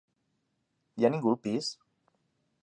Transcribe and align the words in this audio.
Hi 1.01 1.05
ha 1.05 1.11
ningú 1.17 1.31
al 1.35 1.39
pis? 1.45 1.69